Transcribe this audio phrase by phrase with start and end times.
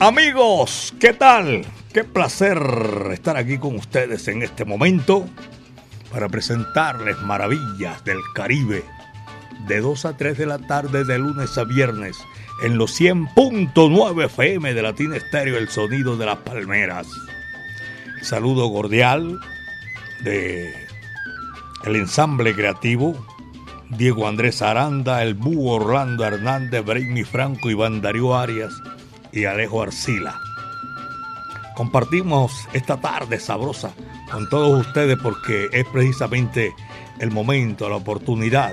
[0.00, 1.64] Amigos, ¿qué tal?
[1.92, 2.58] Qué placer
[3.12, 5.28] estar aquí con ustedes en este momento
[6.10, 8.82] para presentarles maravillas del Caribe
[9.68, 12.16] de 2 a 3 de la tarde de lunes a viernes
[12.64, 17.06] en los 100.9 FM de Latina Estéreo, el sonido de las palmeras.
[18.22, 19.38] Saludo cordial
[20.24, 20.81] de
[21.84, 23.14] el ensamble creativo,
[23.90, 28.72] Diego Andrés Aranda, el Búho Orlando Hernández, Brainy Franco, Iván Darío Arias
[29.32, 30.40] y Alejo Arcila.
[31.74, 33.92] Compartimos esta tarde sabrosa
[34.30, 36.72] con todos ustedes porque es precisamente
[37.18, 38.72] el momento, la oportunidad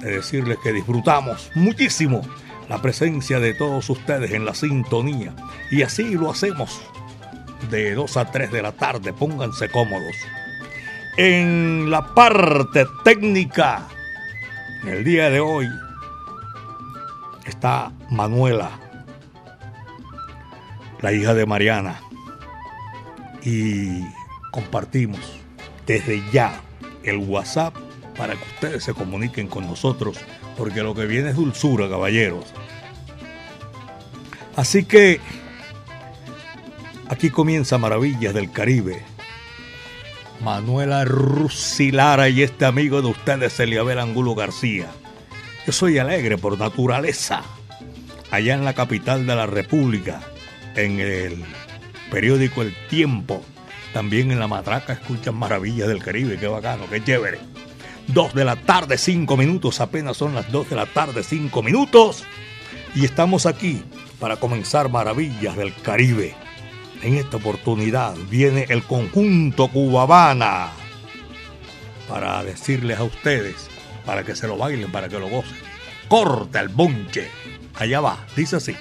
[0.00, 2.22] de decirles que disfrutamos muchísimo
[2.68, 5.34] la presencia de todos ustedes en la sintonía
[5.70, 6.80] y así lo hacemos
[7.70, 10.14] de 2 a 3 de la tarde, pónganse cómodos.
[11.16, 13.86] En la parte técnica,
[14.82, 15.68] en el día de hoy,
[17.46, 18.72] está Manuela,
[21.00, 22.00] la hija de Mariana,
[23.44, 24.02] y
[24.50, 25.20] compartimos
[25.86, 26.60] desde ya
[27.04, 27.76] el WhatsApp
[28.16, 30.18] para que ustedes se comuniquen con nosotros,
[30.58, 32.52] porque lo que viene es dulzura, caballeros.
[34.56, 35.20] Así que
[37.08, 39.13] aquí comienza Maravillas del Caribe
[40.44, 44.88] Manuela Rusilara y este amigo de ustedes, Eliabel Angulo García.
[45.66, 47.42] Yo soy alegre por naturaleza.
[48.30, 50.20] Allá en la capital de la República,
[50.76, 51.42] en el
[52.10, 53.42] periódico El Tiempo,
[53.94, 57.38] también en la matraca escuchan maravillas del Caribe, qué bacano, qué chévere.
[58.08, 62.22] Dos de la tarde, cinco minutos, apenas son las dos de la tarde, cinco minutos.
[62.94, 63.82] Y estamos aquí
[64.20, 66.34] para comenzar Maravillas del Caribe.
[67.04, 70.70] En esta oportunidad viene el conjunto Cubabana
[72.08, 73.68] para decirles a ustedes,
[74.06, 75.58] para que se lo bailen, para que lo gocen.
[76.08, 77.28] Corta el bonche.
[77.74, 78.74] Allá va, dice así.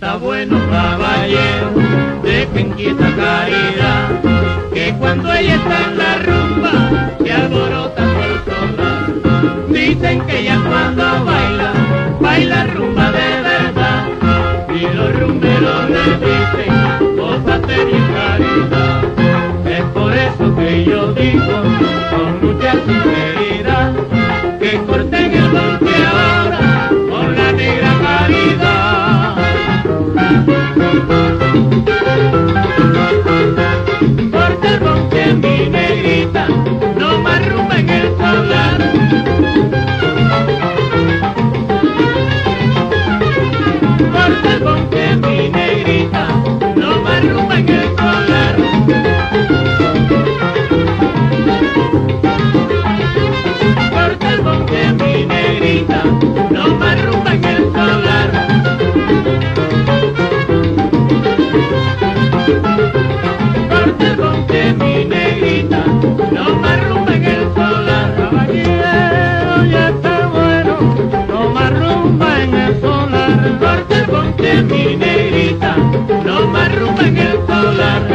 [0.00, 1.72] Está bueno caballero,
[2.22, 4.22] de inquieta caridad,
[4.72, 9.66] que cuando ella está en la rumba, se alborota por sonar.
[9.70, 11.72] Dicen que ella cuando baila,
[12.20, 14.04] baila rumba de verdad,
[14.72, 19.02] y los rumberos le dicen, cosas bien caridad.
[19.66, 21.62] Es por eso que yo digo,
[22.12, 23.92] con mucha sinceridad,
[24.60, 26.17] que corten el monte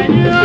[0.03, 0.42] Señor.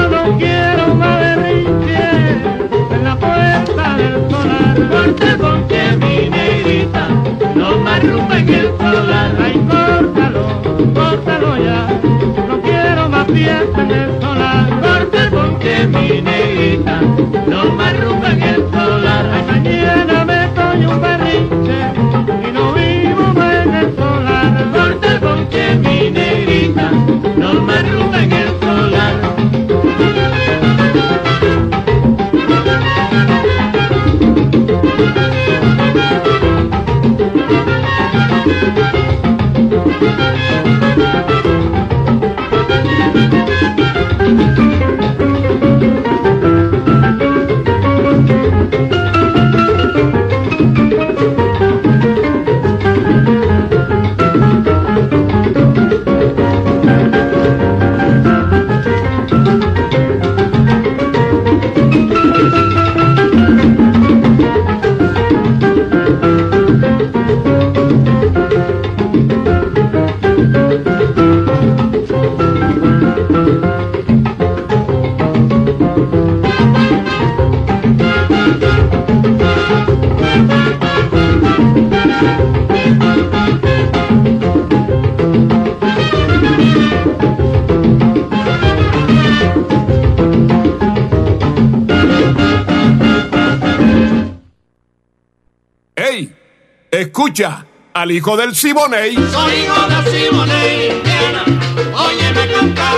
[97.18, 99.16] Escucha al hijo del Siboney.
[99.16, 101.44] Soy hijo de Siboney, Indiana.
[101.92, 102.96] Óyeme cantar.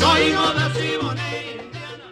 [0.00, 2.06] Soy hijo de Siboney, Indiana.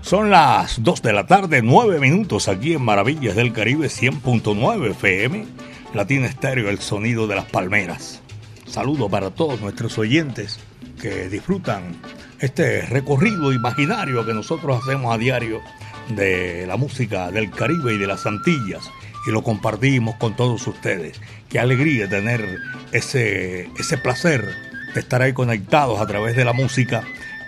[0.00, 5.46] Son las 2 de la tarde, 9 minutos aquí en Maravillas del Caribe 100.9 FM,
[5.94, 8.22] Latina Estéreo, el sonido de las palmeras.
[8.66, 10.58] Saludo para todos nuestros oyentes
[11.00, 11.94] que disfrutan
[12.40, 15.60] este recorrido imaginario que nosotros hacemos a diario
[16.08, 18.90] de la música del Caribe y de las Antillas
[19.26, 21.20] y lo compartimos con todos ustedes.
[21.48, 22.58] Qué alegría tener
[22.92, 24.48] ese, ese placer
[24.94, 27.02] de estar ahí conectados a través de la música,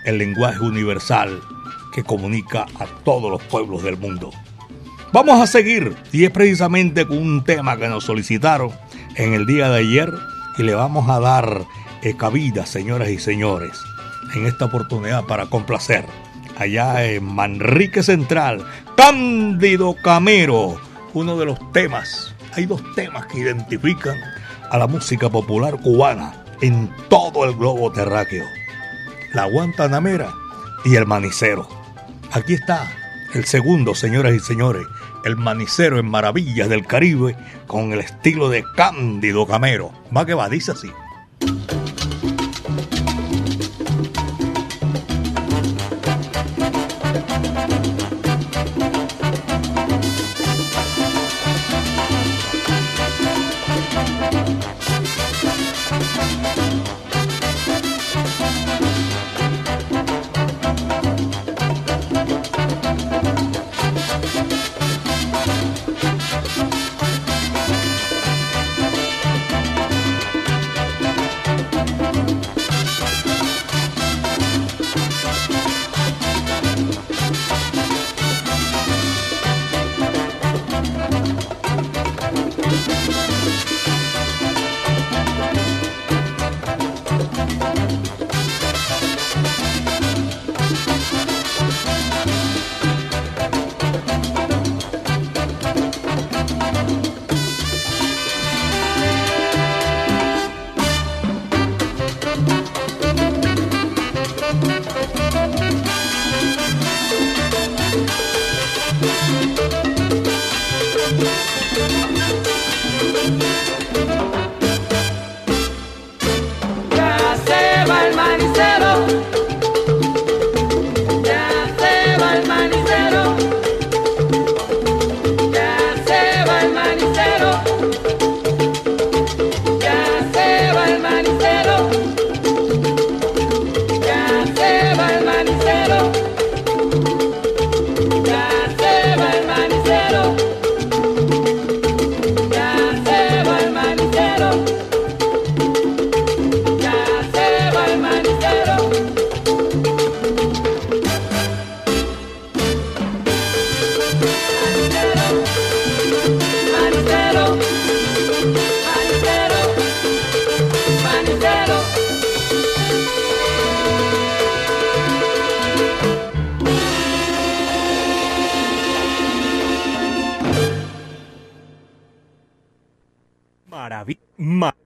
[0.04, 1.40] el lenguaje universal
[1.94, 4.30] que comunica a todos los pueblos del mundo.
[5.12, 8.72] Vamos a seguir y es precisamente con un tema que nos solicitaron
[9.14, 10.12] en el día de ayer
[10.58, 11.64] y le vamos a dar
[12.02, 13.80] eh, cabida, señoras y señores,
[14.34, 16.04] en esta oportunidad para complacer
[16.58, 18.66] allá en Manrique Central,
[18.96, 20.80] Cándido Camero,
[21.14, 24.18] uno de los temas, hay dos temas que identifican
[24.70, 28.44] a la música popular cubana en todo el globo terráqueo,
[29.32, 30.32] la guantanamera
[30.84, 31.68] y el manicero.
[32.32, 32.90] Aquí está
[33.34, 34.86] el segundo, señoras y señores,
[35.24, 39.92] el manicero en Maravillas del Caribe con el estilo de Cándido Camero.
[40.14, 40.90] Va que va, dice así.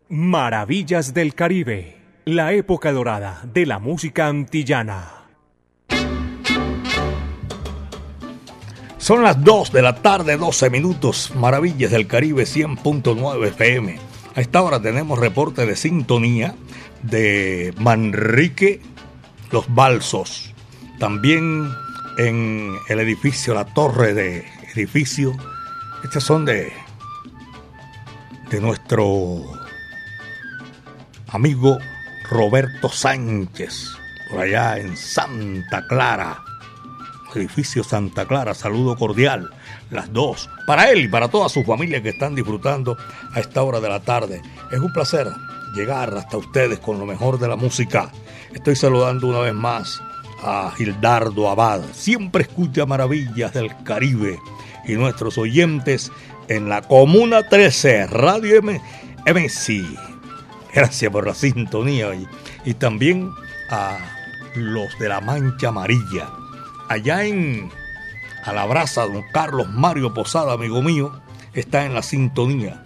[0.08, 5.26] Maravillas del Caribe, la época dorada de la música antillana.
[8.98, 13.98] Son las 2 de la tarde, 12 minutos, Maravillas del Caribe 100.9 FM.
[14.34, 16.56] A esta hora tenemos reporte de sintonía
[17.02, 18.80] de Manrique
[19.52, 20.52] Los Balsos.
[20.98, 21.68] También
[22.18, 25.32] en el edificio, la torre de edificio.
[26.02, 26.72] Estos son de,
[28.52, 29.40] de nuestro
[31.28, 31.78] amigo
[32.28, 33.92] Roberto Sánchez,
[34.28, 36.38] por allá en Santa Clara,
[37.34, 39.48] edificio Santa Clara, saludo cordial,
[39.90, 42.98] las dos, para él y para toda su familia que están disfrutando
[43.32, 44.42] a esta hora de la tarde.
[44.70, 45.28] Es un placer
[45.74, 48.12] llegar hasta ustedes con lo mejor de la música.
[48.52, 50.02] Estoy saludando una vez más
[50.42, 54.38] a Gildardo Abad, siempre escucha maravillas del Caribe
[54.84, 56.12] y nuestros oyentes
[56.48, 58.80] en la Comuna 13, Radio M
[59.26, 59.84] MC
[60.74, 62.26] Gracias por la sintonía y,
[62.64, 63.30] y también
[63.70, 63.98] a
[64.54, 66.30] los de la Mancha Amarilla.
[66.88, 67.70] Allá en
[68.44, 71.20] a la brasa, don Carlos Mario Posada, amigo mío,
[71.54, 72.84] está en la sintonía.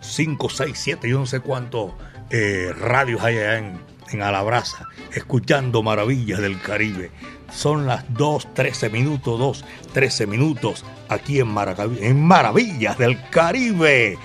[0.00, 1.92] 5, 6, 7, yo no sé cuántos
[2.30, 3.80] eh, radios hay allá en,
[4.10, 7.10] en Alabraza, escuchando Maravillas del Caribe.
[7.54, 11.54] Son las 2, 13 minutos, 2, 13 minutos aquí en,
[12.00, 14.18] en Maravillas del Caribe.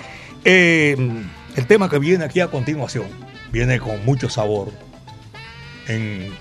[0.46, 0.96] Eh,
[1.56, 3.08] el tema que viene aquí a continuación
[3.52, 4.72] viene con mucho sabor
[5.88, 6.32] en,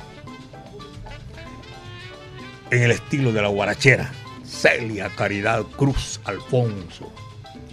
[2.70, 4.12] en el estilo de la guarachera.
[4.44, 7.12] Celia Caridad Cruz Alfonso.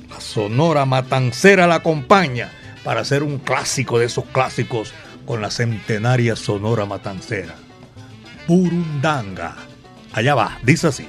[0.10, 2.52] La Sonora Matancera la acompaña
[2.84, 4.94] para hacer un clásico de esos clásicos
[5.26, 7.56] con la centenaria Sonora Matancera.
[8.48, 9.56] Burundanga.
[10.14, 11.08] Allá va, dice así.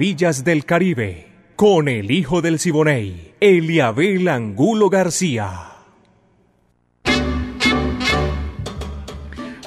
[0.00, 5.72] Maravillas del Caribe, con el hijo del Siboney, Eliabel Angulo García.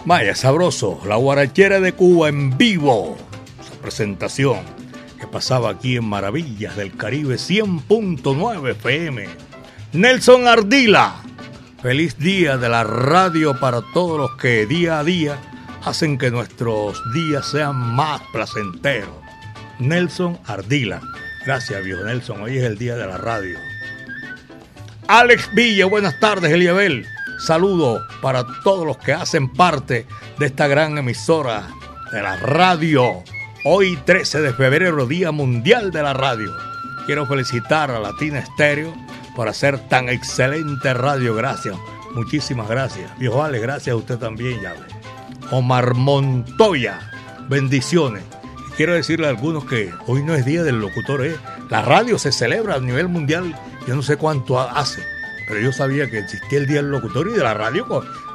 [0.06, 3.16] Vaya sabroso, la guarachera de Cuba en vivo.
[3.62, 4.62] Esa presentación
[5.20, 9.28] que pasaba aquí en Maravillas del Caribe 100.9 FM.
[9.94, 11.14] Nelson Ardila,
[11.84, 15.38] feliz día de la radio para todos los que día a día
[15.84, 19.23] hacen que nuestros días sean más placenteros.
[19.88, 21.02] Nelson Ardila.
[21.46, 22.42] Gracias, viejo Nelson.
[22.42, 23.58] Hoy es el día de la radio.
[25.08, 27.06] Alex Villa, buenas tardes, Eliabel.
[27.46, 30.08] Saludo para todos los que hacen parte
[30.40, 31.68] de esta gran emisora
[32.12, 33.24] de la radio.
[33.66, 36.52] Hoy 13 de febrero, Día Mundial de la Radio.
[37.06, 38.94] Quiero felicitar a Latina Estéreo
[39.36, 41.36] por hacer tan excelente radio.
[41.36, 41.76] Gracias.
[42.14, 43.18] Muchísimas gracias.
[43.20, 44.76] Viejo Alex, gracias a usted también, ya.
[45.52, 47.00] Omar Montoya,
[47.50, 48.24] bendiciones
[48.78, 51.36] quiero decirle a algunos que hoy no es día del locutor, ¿eh?
[51.70, 53.56] la radio se celebra a nivel mundial,
[53.88, 55.04] yo no sé cuánto hace,
[55.48, 57.86] pero yo sabía que existía el día del locutor y de la radio.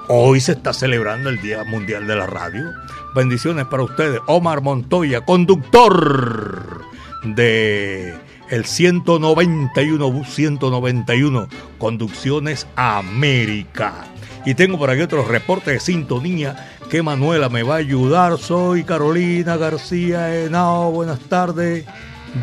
[0.08, 2.72] Hoy se está celebrando el Día Mundial de la Radio.
[3.14, 4.20] Bendiciones para ustedes.
[4.26, 6.82] Omar Montoya, conductor
[7.24, 8.14] de
[8.48, 14.06] el 191 bus 191 Conducciones América.
[14.46, 18.38] Y tengo por aquí otros reportes de sintonía que Manuela me va a ayudar.
[18.38, 20.90] Soy Carolina García Henao.
[20.90, 21.84] Buenas tardes.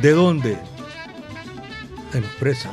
[0.02, 0.58] ¿De dónde?
[2.14, 2.72] Empresa.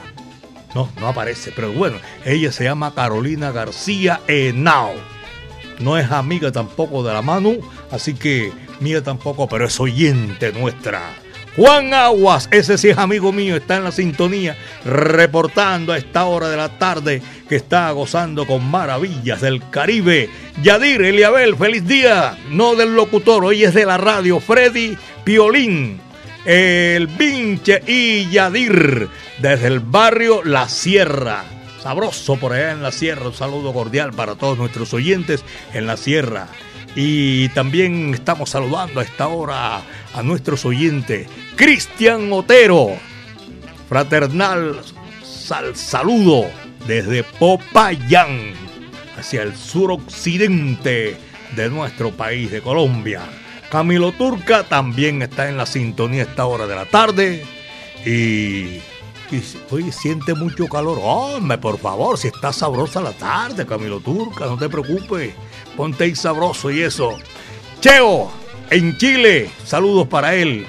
[0.75, 4.93] No, no aparece, pero bueno, ella se llama Carolina García Henao.
[5.79, 7.59] No es amiga tampoco de la Manu,
[7.91, 11.22] así que mía tampoco, pero es oyente nuestra.
[11.55, 14.57] Juan Aguas, ese sí es amigo mío, está en la sintonía,
[14.87, 20.31] reportando a esta hora de la tarde que está gozando con maravillas del Caribe.
[20.63, 26.01] Yadir Eliabel, feliz día, no del locutor, hoy es de la radio, Freddy Piolín,
[26.47, 31.45] el Vinche y Yadir, desde el barrio La Sierra.
[31.83, 35.45] Sabroso por allá en la Sierra, un saludo cordial para todos nuestros oyentes
[35.75, 36.49] en la Sierra.
[36.95, 39.83] Y también estamos saludando a esta hora
[40.15, 41.27] a nuestros oyentes.
[41.57, 42.91] Cristian Otero,
[43.89, 44.81] fraternal
[45.23, 46.47] sal saludo
[46.87, 48.53] desde Popayán,
[49.19, 51.17] hacia el suroccidente
[51.57, 53.23] de nuestro país, de Colombia.
[53.71, 57.45] Camilo Turca también está en la sintonía a esta hora de la tarde.
[58.05, 58.81] Y,
[59.71, 60.99] oye, siente mucho calor.
[61.03, 65.35] Hombre, por favor, si está sabrosa la tarde, Camilo Turca, no te preocupes.
[65.77, 67.17] Ponte ahí sabroso y eso.
[67.81, 68.31] Cheo,
[68.71, 70.67] en Chile, saludos para él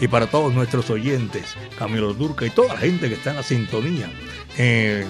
[0.00, 3.42] y para todos nuestros oyentes, Camilo Turca y toda la gente que está en la
[3.42, 4.10] sintonía.
[4.58, 5.06] Eh,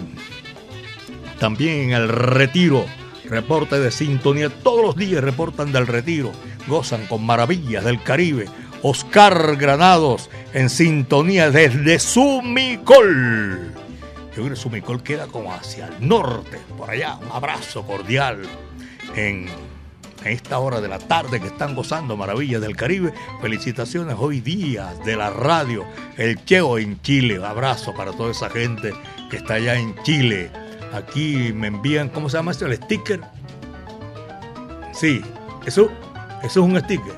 [1.38, 2.84] también en el retiro,
[3.24, 6.32] reporte de sintonía, todos los días reportan del retiro,
[6.66, 8.46] gozan con maravillas del Caribe.
[8.82, 13.74] Oscar Granados en sintonía desde Sumicol.
[14.34, 17.16] Yo creo que Sumicol queda como hacia el norte, por allá.
[17.16, 18.40] Un abrazo cordial
[19.16, 19.48] en
[20.24, 23.12] esta hora de la tarde que están gozando maravillas del Caribe.
[23.42, 25.84] Felicitaciones hoy día de la radio,
[26.16, 27.38] el Cheo en Chile.
[27.38, 28.94] Un abrazo para toda esa gente
[29.30, 30.50] que está allá en Chile.
[30.94, 32.64] Aquí me envían, ¿cómo se llama esto?
[32.64, 33.20] El sticker.
[34.94, 35.20] Sí,
[35.66, 35.90] eso,
[36.42, 37.14] eso es un sticker.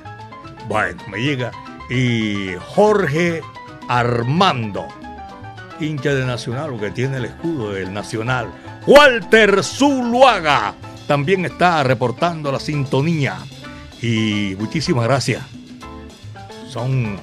[0.67, 1.53] Bueno, me llega.
[1.91, 3.43] Y Jorge
[3.89, 4.87] Armando,
[5.81, 8.53] hincha de Nacional, que tiene el escudo del Nacional.
[8.87, 10.75] Walter Zuluaga
[11.07, 13.39] también está reportando la sintonía.
[14.03, 15.43] Y muchísimas gracias.
[16.69, 17.19] Son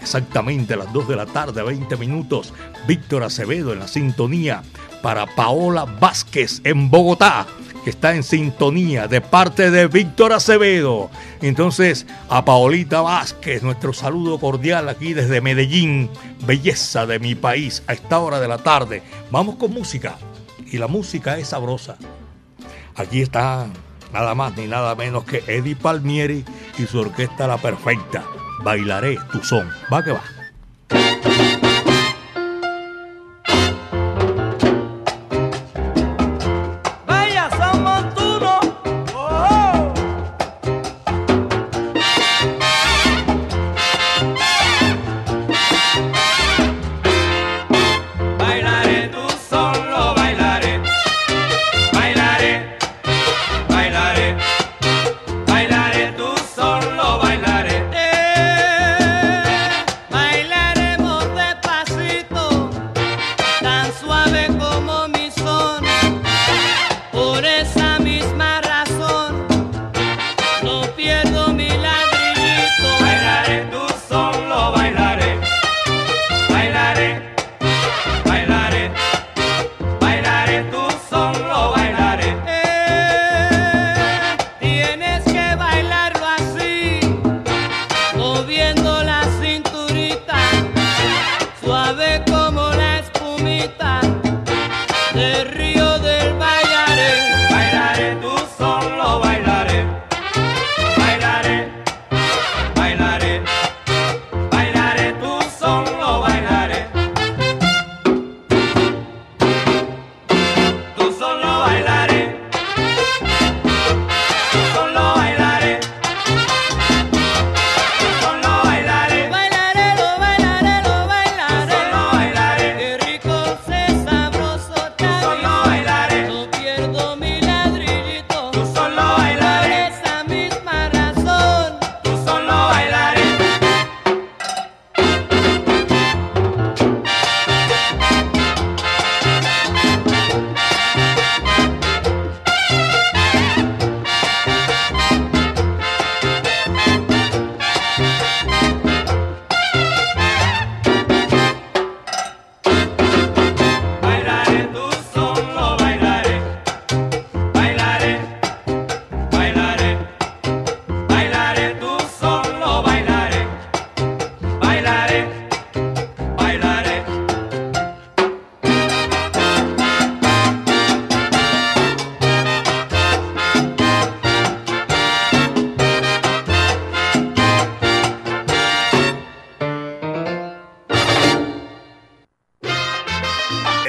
[0.00, 2.52] exactamente las 2 de la tarde, 20 minutos.
[2.86, 4.62] Víctor Acevedo en la sintonía
[5.02, 7.46] para Paola Vázquez en Bogotá,
[7.84, 11.10] que está en sintonía de parte de Víctor Acevedo.
[11.40, 16.10] Entonces, a Paolita Vázquez, nuestro saludo cordial aquí desde Medellín,
[16.46, 19.02] belleza de mi país, a esta hora de la tarde.
[19.30, 20.16] Vamos con música.
[20.66, 21.96] Y la música es sabrosa.
[22.94, 23.66] Aquí está
[24.12, 26.44] nada más ni nada menos que Eddie Palmieri
[26.78, 28.24] y su orquesta La Perfecta.
[28.62, 29.68] Bailaré tu son.
[29.92, 30.39] Va que va.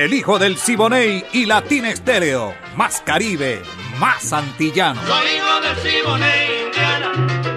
[0.01, 2.55] El hijo del Siboney y Latina Estéreo.
[2.75, 3.61] Más Caribe,
[3.99, 4.99] más antillano.
[5.05, 7.11] Soy hijo del Siboney, Indiana.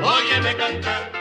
[0.05, 1.13] Óyeme cantar.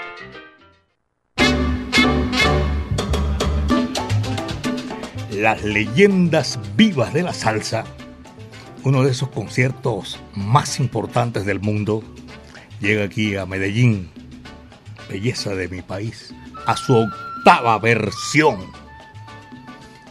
[5.32, 7.86] Las leyendas vivas de la salsa,
[8.84, 12.04] uno de esos conciertos más importantes del mundo,
[12.82, 14.12] llega aquí a Medellín,
[15.08, 18.83] belleza de mi país, a su octava versión.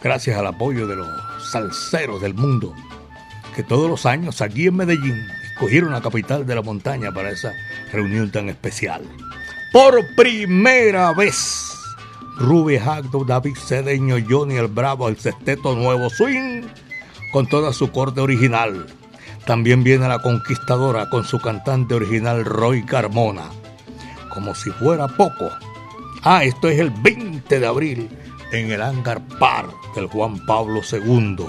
[0.02, 1.06] Gracias al apoyo de los
[1.48, 2.74] salseros del mundo,
[3.54, 7.52] que todos los años aquí en Medellín escogieron la capital de la montaña para esa
[7.92, 9.02] reunión tan especial.
[9.72, 11.72] Por primera vez,
[12.36, 16.62] Ruby Hagdo, David Cedeño, Johnny el Bravo, el Sexteto Nuevo Swing,
[17.32, 18.86] con toda su corte original.
[19.46, 23.44] También viene la conquistadora con su cantante original Roy Carmona.
[24.30, 25.48] Como si fuera poco.
[26.24, 28.08] Ah, esto es el 20 de abril
[28.52, 31.46] en el Hangar Park del Juan Pablo II.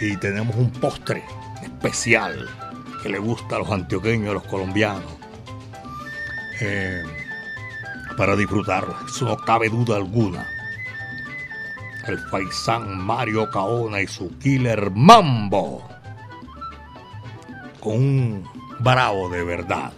[0.00, 1.24] Y tenemos un postre
[1.62, 2.48] especial
[3.02, 5.12] que le gusta a los antioqueños, a los colombianos.
[6.60, 7.04] Eh,
[8.16, 10.44] para disfrutarlo, eso no cabe duda alguna.
[12.08, 15.88] El paisán Mario Caona y su killer Mambo.
[17.80, 18.48] Con un
[18.80, 19.92] bravo de verdad.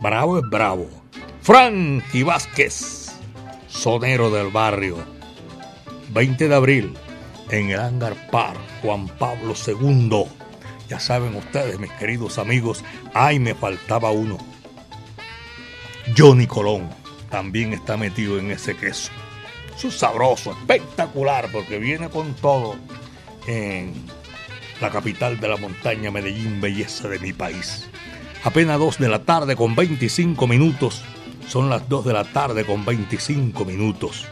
[0.00, 0.86] Bravo es bravo.
[1.42, 3.16] Frankie Vázquez,
[3.66, 5.13] sonero del barrio.
[6.10, 6.94] 20 de abril,
[7.50, 10.24] en el Hangar Park, Juan Pablo II.
[10.88, 14.38] Ya saben ustedes, mis queridos amigos, ay, me faltaba uno.
[16.16, 16.90] Johnny Colón
[17.30, 19.10] también está metido en ese queso.
[19.76, 22.76] Eso es sabroso, espectacular, porque viene con todo
[23.46, 23.92] en
[24.80, 27.88] la capital de la montaña, Medellín, belleza de mi país.
[28.44, 31.02] Apenas 2 de la tarde con 25 minutos.
[31.48, 34.26] Son las 2 de la tarde con 25 minutos.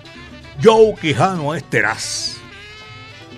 [0.60, 2.36] Joe Quijano Esteraz.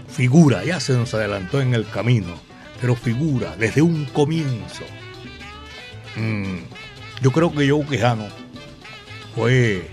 [0.09, 2.35] Figura, ya se nos adelantó en el camino,
[2.81, 4.85] pero figura desde un comienzo.
[6.17, 6.59] Mm,
[7.21, 8.27] yo creo que Joe Quijano
[9.35, 9.89] fue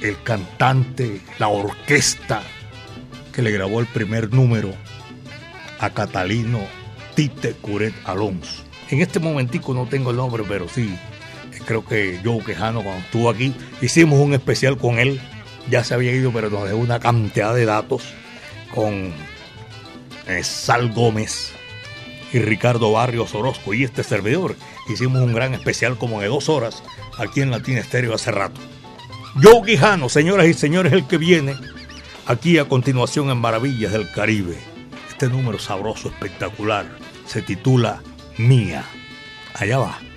[0.00, 2.42] el cantante, la orquesta
[3.32, 4.74] que le grabó el primer número
[5.78, 6.60] a Catalino
[7.14, 8.64] Tite Curet Alonso.
[8.90, 10.96] En este momentico no tengo el nombre, pero sí,
[11.66, 15.20] creo que Joe Quejano cuando estuvo aquí, hicimos un especial con él,
[15.70, 18.02] ya se había ido, pero nos dejó una cantidad de datos
[18.74, 19.12] con
[20.26, 21.52] eh, Sal Gómez
[22.32, 24.56] y Ricardo Barrios Orozco y este servidor.
[24.88, 26.82] Hicimos un gran especial como de dos horas
[27.18, 28.60] aquí en Latina Estéreo hace rato.
[29.42, 31.54] Joe Quijano, señoras y señores, el que viene
[32.26, 34.58] aquí a continuación en Maravillas del Caribe.
[35.08, 36.86] Este número sabroso, espectacular,
[37.26, 38.02] se titula
[38.36, 38.84] Mía.
[39.54, 40.11] Allá va.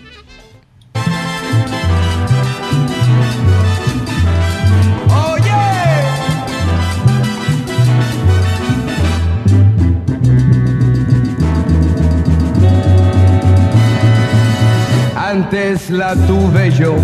[15.37, 16.95] Antes la tuve yo,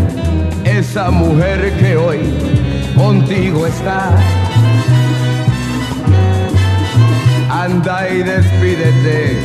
[0.63, 2.19] esa mujer que hoy
[2.95, 4.15] contigo está.
[7.49, 9.37] Anda y despídete,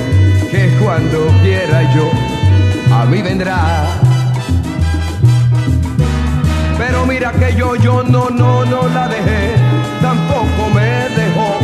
[0.53, 2.09] que cuando quiera yo,
[2.95, 3.89] a mí vendrá.
[6.79, 9.57] Pero mira que yo, yo no, no, no la dejé,
[10.01, 11.59] tampoco me dejó,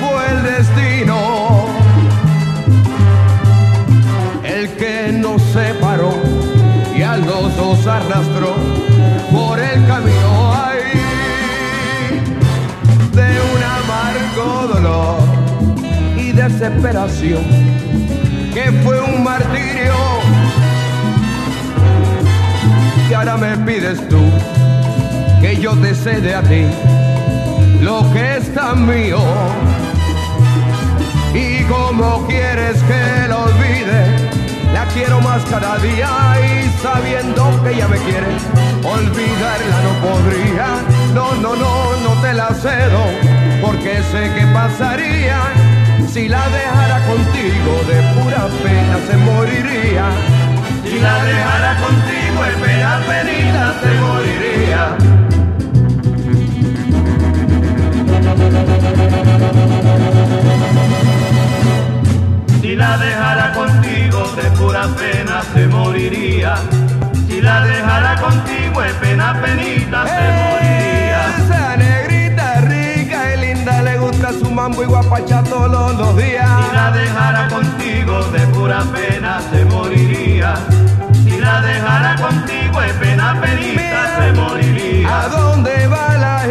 [0.00, 1.27] fue el destino
[5.78, 6.12] separó
[6.96, 8.54] y a los dos arrastró
[9.30, 10.78] por el camino ahí.
[13.12, 15.18] De un amargo dolor
[16.16, 17.44] y desesperación
[18.52, 19.94] que fue un martirio.
[23.10, 24.20] Y ahora me pides tú
[25.40, 26.66] que yo te cede a ti
[27.80, 29.20] lo que es tan mío.
[31.34, 34.37] Y como quieres que lo olvide
[34.72, 36.08] la quiero más cada día
[36.40, 38.26] y sabiendo que ella me quiere,
[38.82, 40.66] olvidarla no podría.
[41.14, 43.02] No, no, no, no te la cedo,
[43.62, 45.40] porque sé que pasaría.
[46.12, 50.06] Si la dejara contigo de pura pena se moriría.
[50.84, 55.17] Si la dejara contigo de pena penita se moriría.
[62.78, 66.54] La dejara contigo de pura pena se moriría.
[67.26, 71.20] Si la dejara contigo de pena penita se moriría.
[71.38, 76.48] Esa negrita rica y linda le gusta su mambo y guapacha todos los días.
[76.48, 80.54] Si la dejara contigo de pura pena se moriría.
[81.24, 85.22] Si la dejara contigo es pena penita, se moriría.
[85.22, 86.46] ¿A dónde va la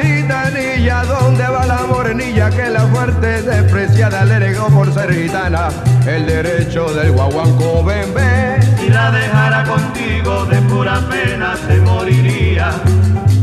[0.88, 1.00] gitanilla?
[1.00, 5.70] ¿A dónde va la morenilla que la fuerte despreciada le negó por ser gitana?
[6.06, 8.60] El derecho del guaguanco bebé.
[8.80, 12.72] Si la dejara contigo de pura pena se moriría.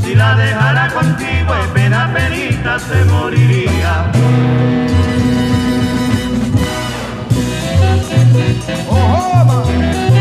[0.03, 4.13] Si la dejara contigo es pena penita se moriría.
[8.89, 10.14] ¡Ojo, ma!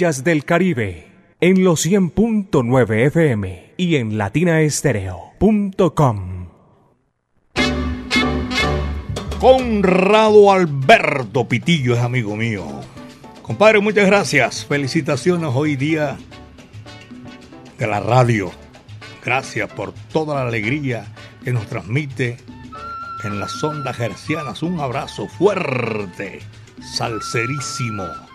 [0.00, 1.08] Del Caribe
[1.42, 6.46] en los 100.9 FM y en latinaestereo.com.
[9.38, 12.64] Conrado Alberto Pitillo es amigo mío.
[13.42, 14.64] Compadre, muchas gracias.
[14.64, 16.16] Felicitaciones hoy día
[17.78, 18.50] de la radio.
[19.22, 21.12] Gracias por toda la alegría
[21.44, 22.38] que nos transmite
[23.22, 24.62] en las ondas hercianas.
[24.62, 26.40] Un abrazo fuerte,
[26.96, 28.29] salserísimo.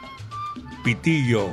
[0.86, 1.50] Pitillo,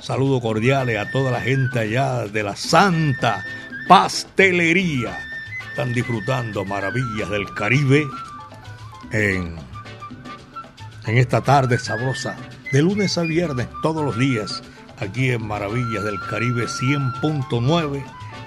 [0.00, 3.44] saludo cordiales a toda la gente allá de la Santa
[3.86, 5.16] Pastelería.
[5.70, 8.04] Están disfrutando maravillas del Caribe
[9.12, 9.54] en,
[11.06, 12.36] en esta tarde sabrosa,
[12.72, 14.64] de lunes a viernes, todos los días,
[14.98, 18.04] aquí en Maravillas del Caribe 100.9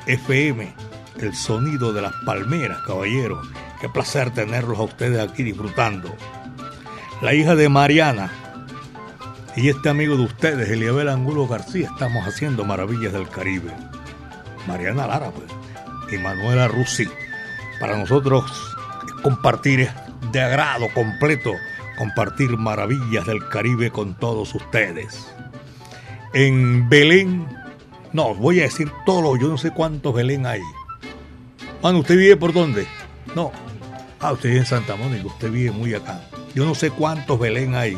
[0.08, 0.73] FM,
[1.21, 3.47] el sonido de las palmeras, caballeros.
[3.79, 6.13] Qué placer tenerlos a ustedes aquí disfrutando.
[7.21, 8.29] La hija de Mariana
[9.62, 13.72] y este amigo de ustedes, Eliabel Angulo García, estamos haciendo Maravillas del Caribe.
[14.67, 15.48] Mariana Lara, pues,
[16.13, 17.08] y Manuela Rusi.
[17.80, 18.43] Para nosotros
[19.24, 19.91] compartir es
[20.32, 21.52] de agrado completo
[21.98, 25.28] compartir maravillas del Caribe con todos ustedes.
[26.34, 27.48] En Belén,
[28.13, 30.62] no, voy a decir todo, lo- yo no sé cuántos Belén hay.
[31.84, 32.88] Mano, ¿usted vive por dónde?
[33.36, 33.52] No.
[34.22, 36.22] Ah, usted vive en Santa Mónica, usted vive muy acá.
[36.54, 37.98] Yo no sé cuántos Belén hay.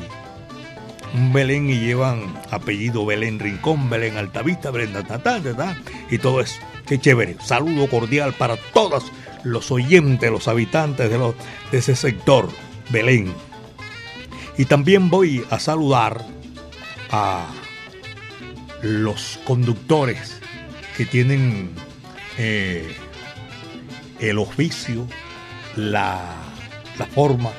[1.14, 6.60] Un Belén y llevan apellido Belén Rincón, Belén Altavista, Belén Tatán, tatán, y todo eso.
[6.88, 7.36] Qué chévere.
[7.44, 9.12] Saludo cordial para todos
[9.44, 11.36] los oyentes, los habitantes de, los,
[11.72, 12.50] de ese sector,
[12.90, 13.34] Belén.
[14.58, 16.24] Y también voy a saludar
[17.12, 17.46] a
[18.82, 20.40] los conductores
[20.96, 21.72] que tienen
[22.38, 22.96] eh,
[24.20, 25.08] el oficio,
[25.76, 26.36] la,
[26.98, 27.52] la forma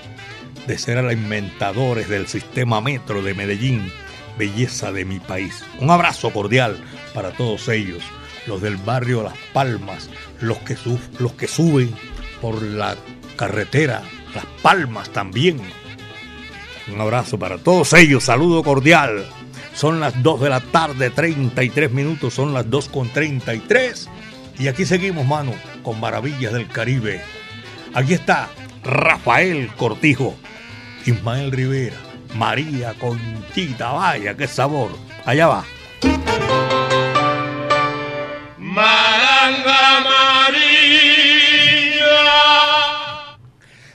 [0.67, 3.93] de ser los inventadores del sistema metro de Medellín,
[4.39, 5.65] belleza de mi país.
[5.81, 6.83] Un abrazo cordial
[7.15, 8.03] para todos ellos,
[8.47, 10.09] los del barrio Las Palmas,
[10.41, 10.77] los que,
[11.19, 11.95] los que suben
[12.41, 12.97] por la
[13.37, 14.03] carretera
[14.35, 15.61] Las Palmas también.
[16.93, 19.27] Un abrazo para todos ellos, saludo cordial.
[19.75, 24.09] Son las 2 de la tarde, 33 minutos, son las 2 con 33.
[24.59, 27.23] Y aquí seguimos, mano, con Maravillas del Caribe.
[27.95, 28.49] Aquí está
[28.85, 30.35] Rafael Cortijo,
[31.07, 31.97] Ismael Rivera,
[32.35, 34.91] María Conchita, vaya, qué sabor.
[35.25, 35.65] Allá va.
[38.59, 40.83] Maranga María.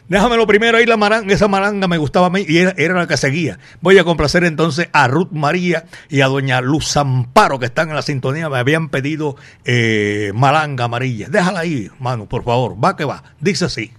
[0.10, 3.08] Déjamelo primero ahí la maranga, esa maranga me gustaba a mí y era, era la
[3.08, 3.60] que seguía.
[3.82, 7.96] Voy a complacer entonces a Ruth María y a doña Luz Amparo que están en
[7.96, 8.50] la sintonía.
[8.50, 11.28] Me habían pedido eh, maranga amarilla.
[11.30, 12.76] Déjala ahí, mano, por favor.
[12.84, 13.24] Va que va.
[13.40, 13.92] Dice así.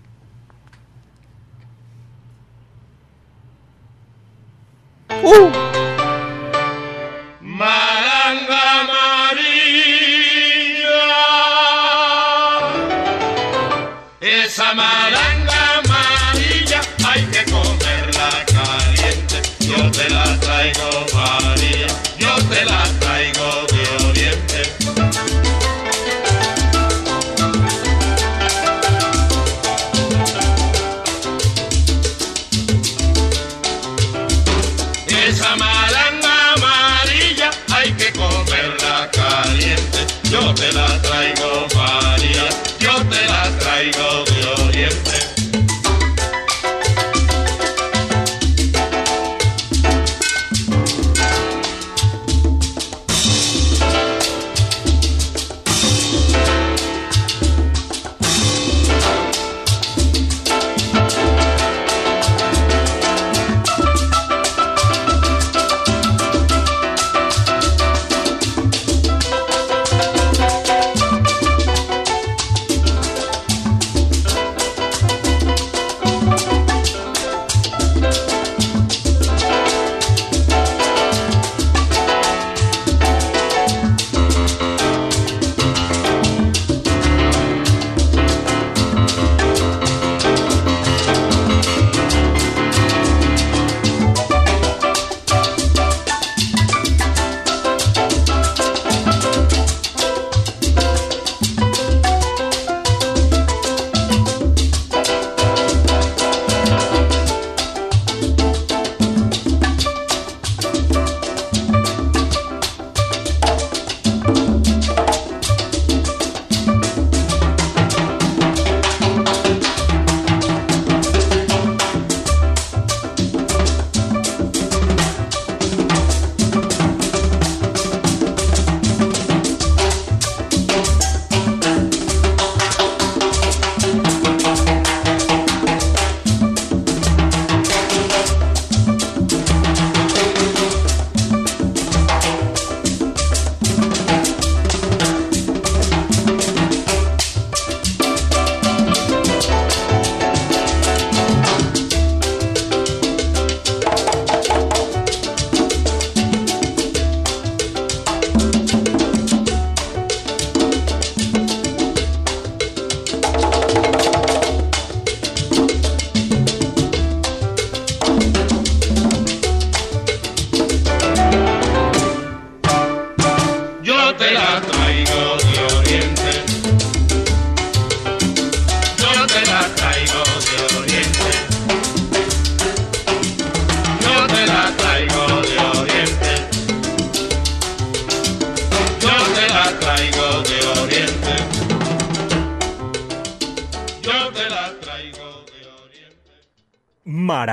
[5.09, 5.53] Maranga
[7.41, 7.88] María.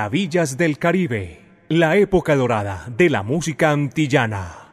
[0.06, 4.70] Maravillas del Caribe, la época dorada de la música antillana.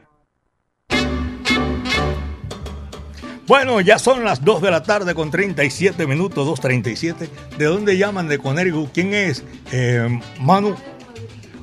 [3.48, 7.28] Bueno, ya son las 2 de la tarde con 37 minutos, 2.37.
[7.58, 8.88] ¿De dónde llaman de Conérico?
[8.93, 9.43] ¿Quién es?
[9.72, 10.08] Eh,
[10.39, 10.76] Manu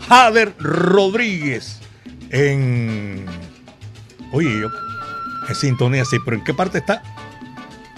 [0.09, 1.81] Jader Rodríguez.
[2.31, 3.25] En.
[4.33, 4.69] Oye, yo.
[5.49, 7.05] En sintonía, sí, pero ¿en qué parte está?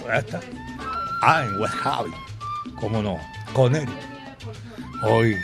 [0.07, 0.39] Ahí está.
[1.23, 2.11] Ah, en West Javi.
[2.79, 3.17] ¿Cómo no?
[3.53, 3.91] Conérico.
[5.05, 5.35] Hoy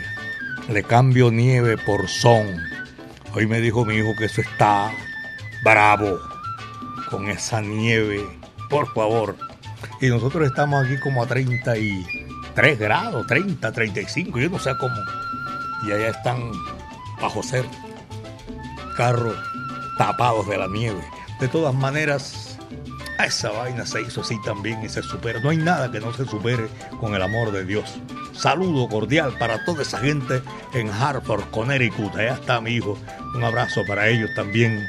[0.68, 2.46] le cambio nieve por son.
[3.34, 4.92] Hoy me dijo mi hijo que eso está
[5.64, 6.18] bravo
[7.10, 8.24] con esa nieve,
[8.68, 9.36] por favor.
[10.00, 14.94] Y nosotros estamos aquí como a 33 grados, 30, 35, yo no sé cómo.
[15.86, 16.52] Y allá están
[17.20, 17.68] bajo cero,
[18.96, 19.36] carros
[19.98, 21.02] tapados de la nieve.
[21.40, 22.58] De todas maneras,
[23.24, 25.40] esa vaina se hizo así también y se supera.
[25.40, 26.68] No hay nada que no se supere
[27.00, 28.00] con el amor de Dios.
[28.40, 32.14] Saludo cordial para toda esa gente en Hartford, Connecticut.
[32.16, 32.96] Allá está mi hijo.
[33.34, 34.88] Un abrazo para ellos también.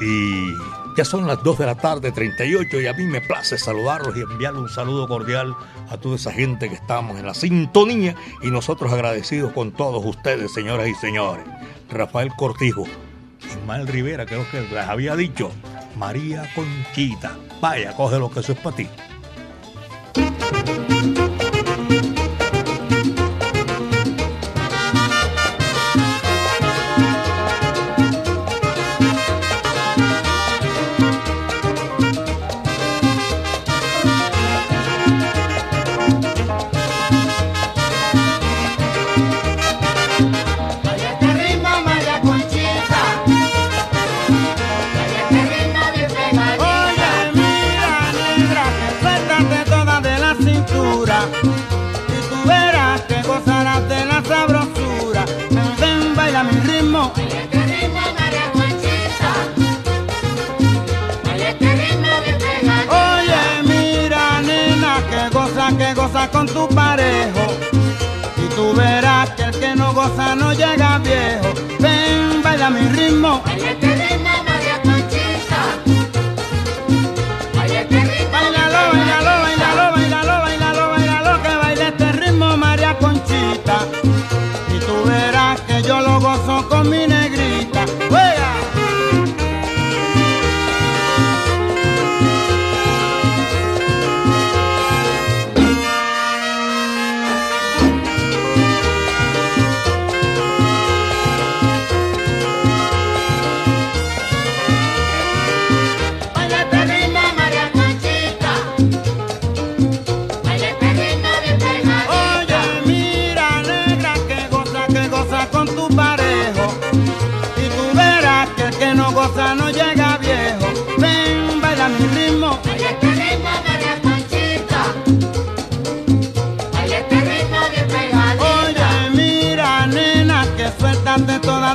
[0.00, 0.52] Y
[0.96, 4.22] ya son las 2 de la tarde, 38, y a mí me place saludarlos y
[4.22, 5.54] enviarle un saludo cordial
[5.88, 10.52] a toda esa gente que estamos en la sintonía y nosotros agradecidos con todos ustedes,
[10.52, 11.44] señoras y señores.
[11.90, 12.86] Rafael Cortijo,
[13.48, 15.52] Ismael Rivera, creo que les había dicho,
[15.96, 17.36] María Conchita.
[17.60, 18.88] Vaya, coge lo que eso es para ti.
[49.44, 49.60] Pegadita.
[49.60, 51.18] Suéltate toda de la cintura.
[52.08, 55.24] y tú verás que gozarás de la sabrosura.
[55.80, 57.12] Ven, baila mi ritmo.
[57.16, 58.00] Baila este ritmo,
[61.36, 62.92] este ritmo bien pegadito.
[62.92, 67.46] Oye, mira, nena, que goza, que goza con tu parejo.
[68.36, 71.54] Y tú verás que el que no goza no llega viejo.
[71.78, 73.42] Ven, baila mi ritmo.
[73.44, 74.09] Baila este ritmo,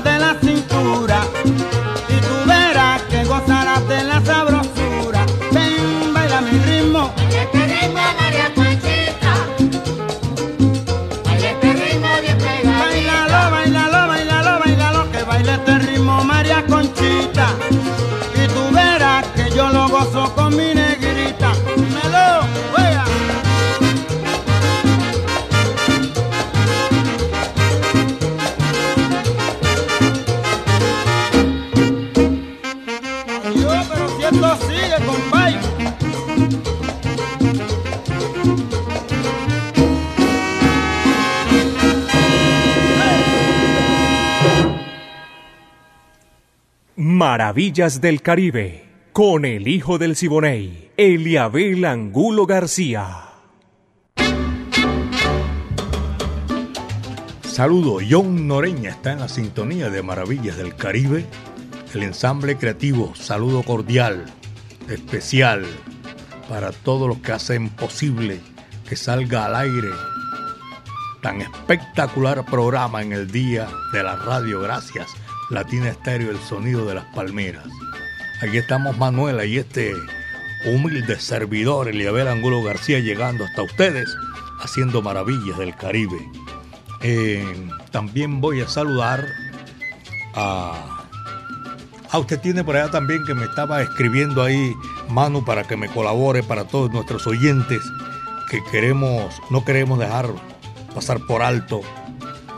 [0.04, 0.65] de la cintura.
[47.38, 53.26] Maravillas del Caribe, con el hijo del Siboney, Eliabel Angulo García.
[57.44, 61.26] Saludo, John Noreña está en la sintonía de Maravillas del Caribe.
[61.94, 64.24] El ensamble creativo, saludo cordial,
[64.88, 65.66] especial
[66.48, 68.40] para todos los que hacen posible
[68.88, 69.90] que salga al aire
[71.22, 74.62] tan espectacular programa en el día de la radio.
[74.62, 75.10] Gracias,
[75.50, 77.66] Latina Estéreo, el sonido de las palmeras.
[78.42, 79.94] Aquí estamos Manuela y este
[80.66, 84.10] humilde servidor, Eliabel Angulo García, llegando hasta ustedes,
[84.60, 86.18] haciendo maravillas del Caribe.
[87.02, 87.46] Eh,
[87.92, 89.26] también voy a saludar
[90.34, 91.02] a...
[92.12, 94.74] Ah, usted tiene por allá también que me estaba escribiendo ahí,
[95.10, 97.80] Manu, para que me colabore para todos nuestros oyentes
[98.50, 100.30] que queremos, no queremos dejar
[100.94, 101.82] pasar por alto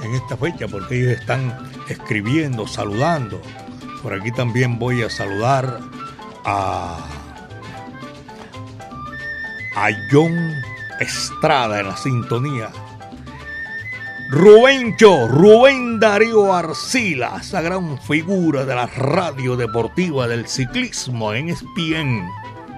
[0.03, 3.41] en esta fecha porque ellos están escribiendo, saludando.
[4.03, 5.79] Por aquí también voy a saludar
[6.45, 6.97] a,
[9.75, 10.53] a John
[10.99, 12.69] Estrada en la sintonía.
[14.29, 22.27] Rubencho, Rubén Darío Arcila, esa gran figura de la radio deportiva del ciclismo en ESPN.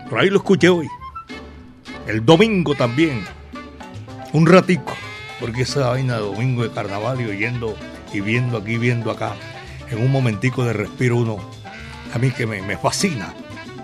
[0.09, 0.87] Por ahí lo escuché hoy.
[2.05, 3.23] El domingo también.
[4.33, 4.93] Un ratico.
[5.39, 7.75] Porque esa vaina de domingo de carnaval y oyendo
[8.13, 9.35] y viendo aquí, viendo acá,
[9.89, 11.37] en un momentico de respiro uno,
[12.13, 13.33] a mí que me, me fascina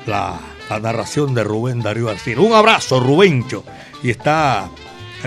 [0.05, 2.41] la, la narración de Rubén Darío Arcila.
[2.41, 3.63] Un abrazo, Rubencho.
[4.03, 4.69] Y está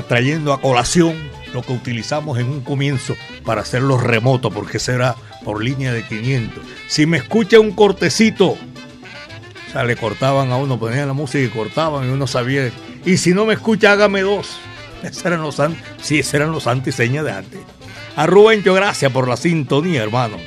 [0.08, 1.16] trayendo a colación
[1.52, 6.62] lo que utilizamos en un comienzo para hacerlo remoto, porque será por línea de 500.
[6.88, 8.58] Si me escucha un cortecito, o
[9.72, 12.70] sea, le cortaban a uno, ponían la música y cortaban y uno sabía.
[13.04, 14.58] Y si no me escucha, hágame dos.
[15.02, 15.60] Esos eran los,
[16.02, 17.60] sí, eran los antiseñas de antes.
[18.18, 20.38] A Rubencho, gracias por la sintonía, hermano.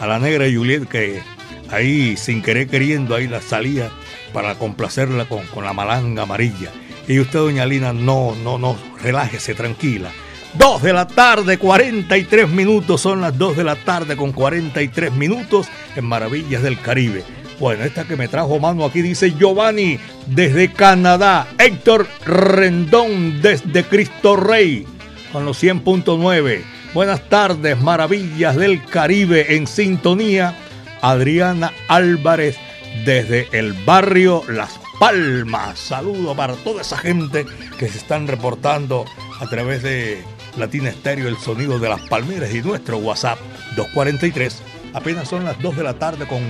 [0.00, 1.22] A la negra Juliet, que
[1.70, 3.90] ahí sin querer queriendo, ahí la salía
[4.32, 6.72] para complacerla con, con la malanga amarilla.
[7.06, 10.10] Y usted, doña Lina, no, no, no, relájese, tranquila.
[10.54, 15.68] Dos de la tarde, 43 minutos, son las dos de la tarde con 43 minutos
[15.94, 17.22] en Maravillas del Caribe.
[17.60, 19.96] Bueno, esta que me trajo mano aquí dice Giovanni
[20.26, 24.84] desde Canadá, Héctor Rendón desde Cristo Rey
[25.32, 26.81] con los 100.9.
[26.94, 30.54] Buenas tardes, Maravillas del Caribe en sintonía.
[31.00, 32.58] Adriana Álvarez
[33.06, 35.78] desde el barrio Las Palmas.
[35.78, 37.46] Saludo para toda esa gente
[37.78, 39.06] que se están reportando
[39.40, 40.22] a través de
[40.58, 43.38] Latina Estéreo, el sonido de las palmeras y nuestro WhatsApp
[43.74, 44.62] 243.
[44.92, 46.42] Apenas son las 2 de la tarde con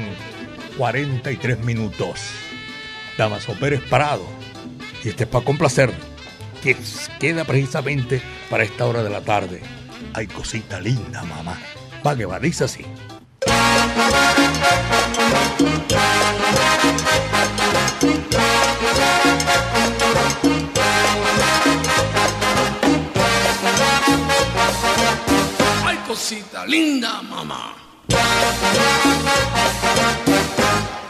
[0.76, 2.18] 43 minutos.
[3.16, 4.26] Damaso Pérez Parado.
[5.04, 5.92] Y este es para complacer
[6.64, 6.76] que
[7.20, 8.20] queda precisamente
[8.50, 9.62] para esta hora de la tarde.
[10.14, 11.58] Hay cosita linda, mamá.
[12.06, 12.84] Va que va, así.
[25.84, 27.74] Ay, cosita linda, mamá.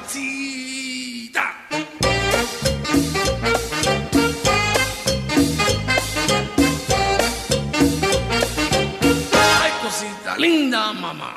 [0.06, 0.61] Cita.
[10.38, 11.36] Linda, mamá.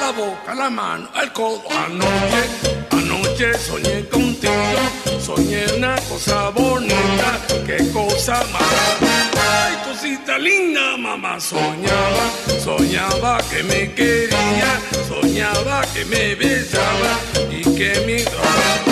[0.00, 1.62] La boca, la mano, el codo.
[1.70, 2.42] Anoche,
[2.90, 4.52] anoche soñé contigo.
[5.20, 7.38] Soñé una cosa bonita.
[7.66, 8.62] Qué cosa más.
[9.50, 11.40] Ay, cosita linda, mamá.
[11.40, 12.24] Soñaba,
[12.62, 14.80] soñaba que me quería.
[15.08, 17.12] Soñaba que me besaba
[17.50, 18.91] y que me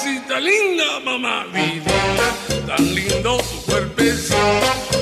[0.00, 1.44] Cosita linda, mamá.
[1.52, 1.94] Vidita,
[2.66, 4.34] tan lindo tu cuerpecito.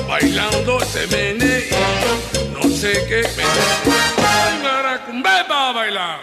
[0.09, 2.11] Bailando ese meneíto.
[2.51, 3.43] No sé qué me.
[4.61, 6.21] Maracumbe para bailar.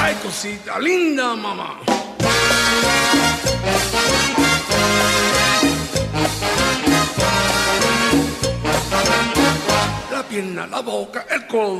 [0.00, 1.80] Ay, cosita linda, mamá.
[10.20, 11.78] La pierna, la boca, el codo.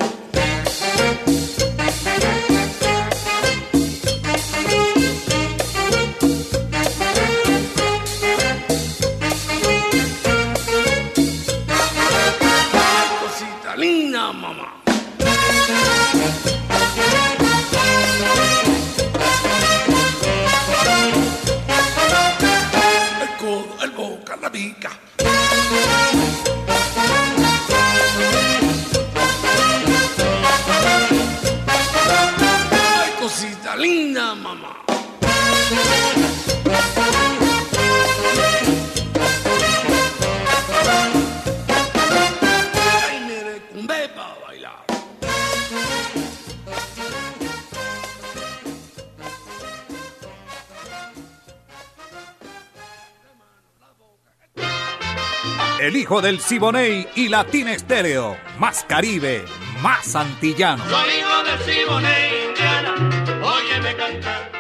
[55.80, 58.36] El hijo del Siboney y Latina Estéreo.
[58.58, 59.44] Más Caribe,
[59.80, 60.84] más antillano.
[60.88, 62.94] Soy hijo del Siboney, Indiana,
[63.42, 64.59] óyeme cantar.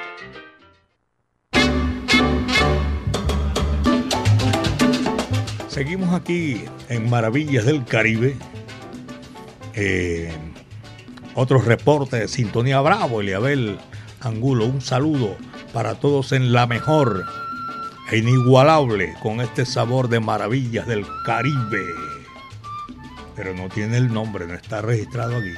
[5.80, 8.36] Seguimos aquí en Maravillas del Caribe.
[9.72, 10.30] Eh,
[11.34, 13.78] otros reportes de Sintonía Bravo, Eliabel
[14.20, 14.66] Angulo.
[14.66, 15.38] Un saludo
[15.72, 17.24] para todos en la mejor
[18.12, 21.82] e inigualable con este sabor de Maravillas del Caribe.
[23.34, 25.54] Pero no tiene el nombre, no está registrado aquí.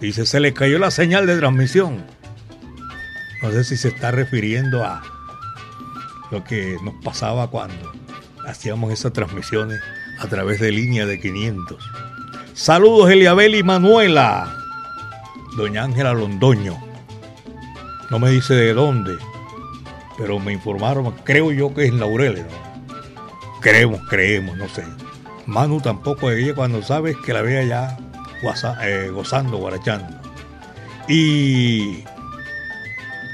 [0.00, 2.02] Dice, se le cayó la señal de transmisión.
[3.42, 5.02] No sé si se está refiriendo a
[6.30, 7.92] lo que nos pasaba cuando
[8.46, 9.80] hacíamos esas transmisiones
[10.18, 11.82] a través de línea de 500.
[12.54, 14.56] Saludos Eliabel y Manuela.
[15.56, 16.78] Doña Ángela Londoño.
[18.10, 19.16] No me dice de dónde,
[20.18, 22.44] pero me informaron, creo yo que es Laureles.
[22.44, 23.60] ¿no?
[23.60, 24.84] Creemos, creemos, no sé.
[25.46, 27.98] Manu tampoco ella cuando sabes que la vea ya
[28.82, 30.20] eh, gozando, guarachando.
[31.08, 32.04] Y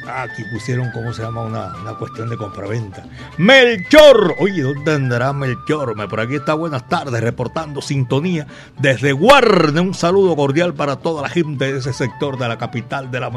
[0.08, 1.42] Aquí pusieron, ¿cómo se llama?
[1.42, 3.04] Una, una cuestión de compraventa.
[3.36, 4.36] Melchor.
[4.40, 5.94] Oye, ¿dónde andará Melchor?
[5.96, 8.46] Me por aquí está buenas tardes, reportando sintonía
[8.78, 9.80] desde Guarne.
[9.80, 13.30] Un saludo cordial para toda la gente de ese sector de la capital de la,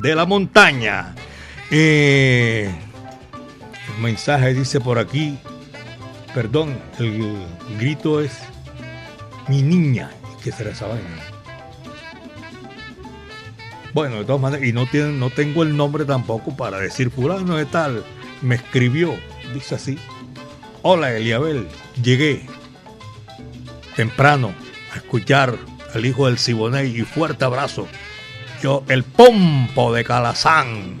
[0.00, 1.14] de la montaña.
[1.70, 2.74] Eh,
[3.94, 5.38] el mensaje dice por aquí,
[6.34, 7.46] perdón, el
[7.78, 8.38] grito es
[9.48, 10.10] mi niña.
[10.42, 11.33] ¿Qué será esa vaina?
[13.94, 17.64] Bueno, de todas maneras, y no, no tengo el nombre tampoco para decir fulano de
[17.64, 18.04] tal.
[18.42, 19.14] Me escribió,
[19.54, 19.98] dice así.
[20.82, 21.68] Hola Eliabel,
[22.02, 22.44] llegué
[23.94, 24.52] temprano
[24.92, 25.56] a escuchar
[25.94, 27.86] al hijo del Siboney y fuerte abrazo.
[28.60, 30.98] Yo, el Pompo de Calazán.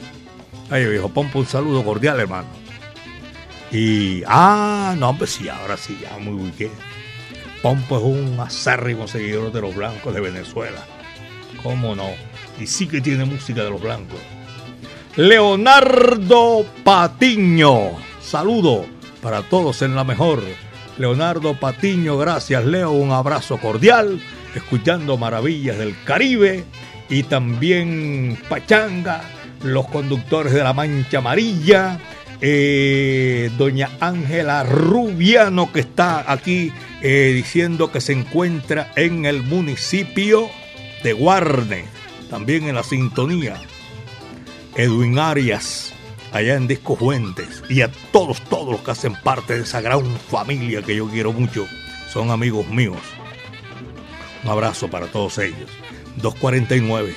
[0.70, 2.48] Ay, viejo Pompo, un saludo cordial, hermano.
[3.72, 6.70] Y, ah, no, pues sí, ahora sí, ya muy ubiqué.
[7.60, 10.86] Pompo es un acérrimo seguidor de los blancos de Venezuela.
[11.60, 12.10] ¿Cómo no?
[12.60, 14.18] Y sí que tiene música de los blancos.
[15.16, 17.92] Leonardo Patiño.
[18.20, 18.86] Saludo
[19.22, 20.42] para todos en la mejor.
[20.98, 24.20] Leonardo Patiño, gracias Leo, un abrazo cordial.
[24.54, 26.64] Escuchando Maravillas del Caribe
[27.08, 29.22] y también Pachanga,
[29.62, 31.98] los conductores de la Mancha Amarilla,
[32.40, 40.48] eh, doña Ángela Rubiano, que está aquí eh, diciendo que se encuentra en el municipio
[41.02, 41.84] de Guarne,
[42.34, 43.54] también en la sintonía.
[44.74, 45.92] Edwin Arias,
[46.32, 50.04] allá en Disco Fuentes, y a todos, todos los que hacen parte de esa gran
[50.16, 51.64] familia que yo quiero mucho,
[52.12, 52.98] son amigos míos.
[54.42, 55.70] Un abrazo para todos ellos.
[56.16, 57.14] 249.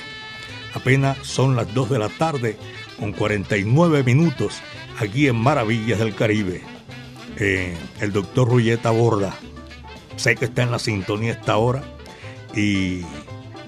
[0.74, 2.56] Apenas son las 2 de la tarde
[2.96, 4.60] con 49 minutos
[5.00, 6.62] aquí en Maravillas del Caribe.
[7.38, 9.34] Eh, el doctor Rulleta Borda,
[10.14, 11.82] sé que está en la sintonía esta hora
[12.54, 13.00] y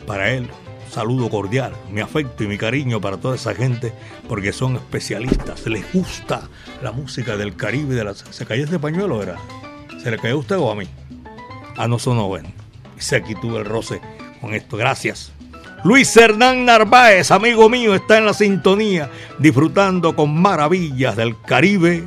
[0.06, 0.48] para él
[0.90, 3.92] saludo cordial, mi afecto y mi cariño para toda esa gente
[4.28, 6.48] porque son especialistas, les gusta
[6.82, 7.94] la música del Caribe.
[7.94, 8.14] De la...
[8.14, 9.36] ¿Se cayó este pañuelo, era?
[10.02, 10.88] ¿Se le cayó a usted o a mí?
[11.76, 12.48] Ah, no sonó bueno.
[12.98, 14.00] Y aquí tuve el roce
[14.40, 14.76] con esto.
[14.76, 15.32] Gracias.
[15.82, 22.04] Luis Hernán Narváez, amigo mío, está en la sintonía, disfrutando con maravillas del Caribe.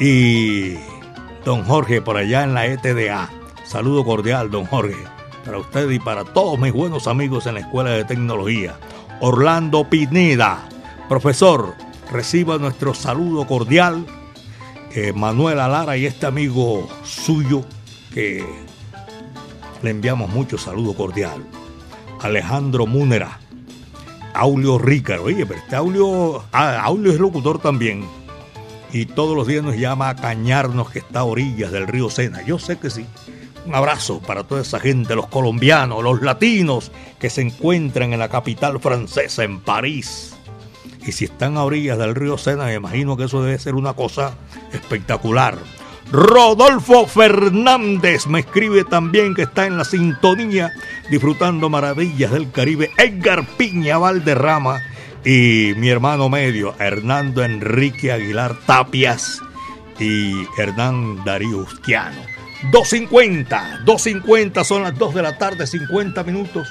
[0.00, 0.74] Y
[1.44, 3.30] don Jorge por allá en la ETDA.
[3.64, 4.96] Saludo cordial, don Jorge,
[5.44, 8.78] para usted y para todos mis buenos amigos en la Escuela de Tecnología.
[9.20, 10.68] Orlando Pineda,
[11.08, 11.74] profesor,
[12.10, 14.06] reciba nuestro saludo cordial.
[14.94, 17.64] Eh, Manuel Alara y este amigo suyo
[18.12, 18.44] que
[19.82, 21.44] le enviamos mucho saludo cordial.
[22.20, 23.38] Alejandro Múnera,
[24.34, 25.24] Aulio Rícaro.
[25.24, 28.04] Oye, pero este Aulio, ah, Aulio es locutor también.
[28.92, 32.42] Y todos los días nos llama a cañarnos que está a orillas del río Sena.
[32.42, 33.04] Yo sé que sí.
[33.68, 38.30] Un abrazo para toda esa gente, los colombianos, los latinos que se encuentran en la
[38.30, 40.34] capital francesa, en París.
[41.06, 43.92] Y si están a orillas del río Sena, me imagino que eso debe ser una
[43.92, 44.32] cosa
[44.72, 45.58] espectacular.
[46.10, 50.72] Rodolfo Fernández me escribe también que está en la sintonía
[51.10, 52.90] disfrutando maravillas del Caribe.
[52.96, 54.80] Edgar Piña Valderrama
[55.26, 59.42] y mi hermano medio, Hernando Enrique Aguilar Tapias
[60.00, 62.27] y Hernán Darío Usquiano.
[62.72, 66.68] 2.50, 2.50 son las 2 de la tarde, 50 minutos.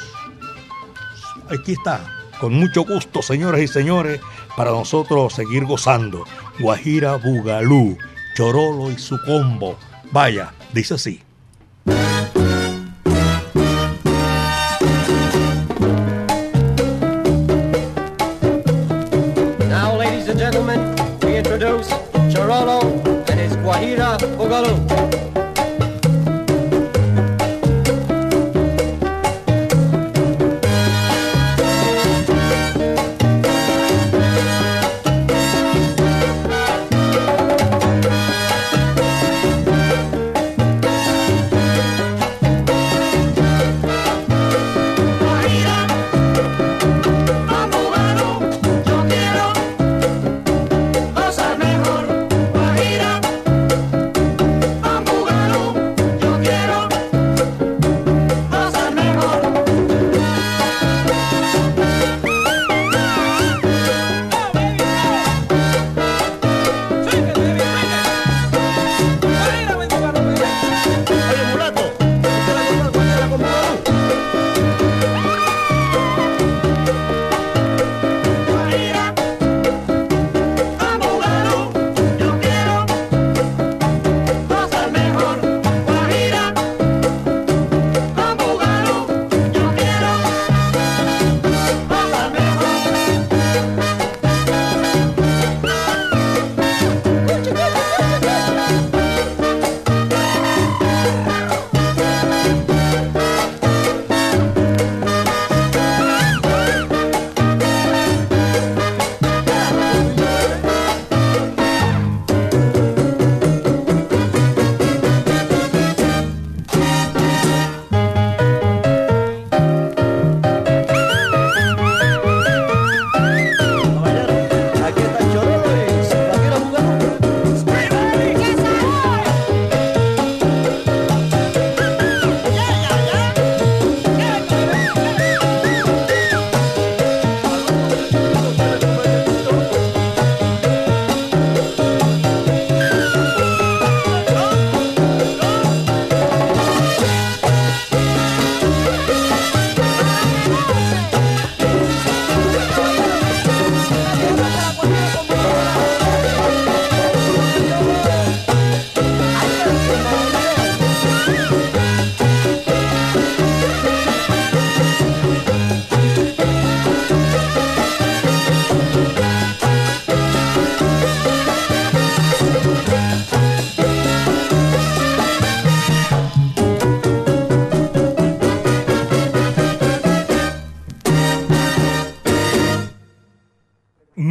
[1.50, 2.02] Aquí está,
[2.40, 4.20] con mucho gusto, señoras y señores,
[4.56, 6.26] para nosotros seguir gozando.
[6.60, 7.98] Guajira Bugalú
[8.36, 9.78] Chorolo y su combo.
[10.12, 11.27] Vaya, dice así.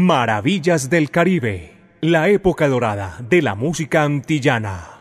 [0.07, 5.01] Maravillas del Caribe, la época dorada de la música antillana.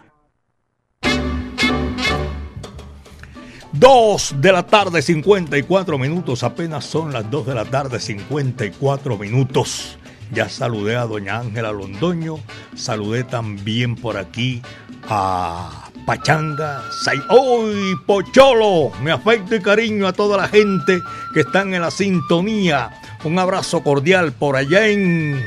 [3.72, 6.42] Dos de la tarde, 54 minutos.
[6.42, 10.00] Apenas son las dos de la tarde, 54 minutos.
[10.34, 12.38] Ya saludé a doña Ángela Londoño.
[12.74, 14.64] Saludé también por aquí
[15.08, 18.92] a Pachanga, Say ¡Uy, Pocholo!
[19.04, 21.00] Mi afecto y cariño a toda la gente
[21.36, 22.90] que están en la sintonía.
[23.26, 25.44] Un abrazo cordial por allá en,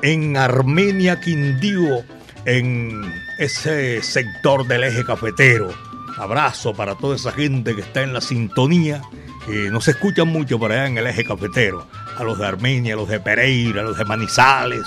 [0.00, 2.02] en Armenia, Quindío,
[2.46, 5.70] en ese sector del eje cafetero.
[6.16, 9.02] Abrazo para toda esa gente que está en la sintonía.
[9.46, 11.86] que no se escuchan mucho por allá en el eje cafetero.
[12.16, 14.86] A los de Armenia, a los de Pereira, a los de Manizales.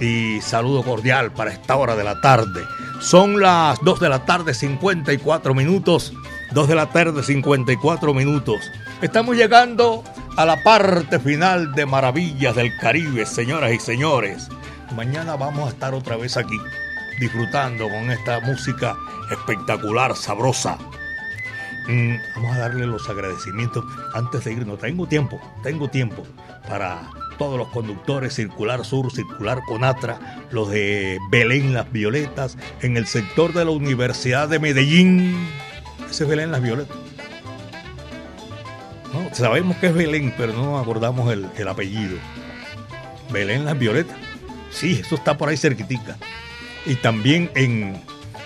[0.00, 2.64] Y saludo cordial para esta hora de la tarde.
[3.00, 6.12] Son las 2 de la tarde, 54 minutos.
[6.54, 8.70] 2 de la tarde, 54 minutos.
[9.02, 10.04] Estamos llegando
[10.36, 14.48] a la parte final de Maravillas del Caribe, señoras y señores.
[14.94, 16.56] Mañana vamos a estar otra vez aquí,
[17.18, 18.96] disfrutando con esta música
[19.32, 20.78] espectacular, sabrosa.
[21.88, 23.84] Mm, vamos a darle los agradecimientos
[24.14, 24.78] antes de irnos.
[24.78, 26.22] Tengo tiempo, tengo tiempo
[26.68, 33.08] para todos los conductes Circular Sur, Circular Conatra, los de Belén Las Violetas, en el
[33.08, 35.34] sector de la Universidad de Medellín.
[36.14, 36.96] Ese es Belén Las Violetas.
[39.12, 42.18] No, sabemos que es Belén, pero no acordamos el, el apellido.
[43.32, 44.16] Belén Las Violetas.
[44.70, 46.16] Sí, eso está por ahí cerquitica.
[46.86, 48.00] Y también en